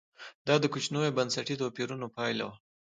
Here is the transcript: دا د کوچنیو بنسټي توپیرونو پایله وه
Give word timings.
دا 0.47 0.55
د 0.59 0.65
کوچنیو 0.73 1.15
بنسټي 1.17 1.55
توپیرونو 1.61 2.05
پایله 2.15 2.43
وه 2.47 2.55